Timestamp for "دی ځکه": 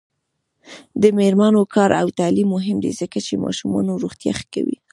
2.83-3.17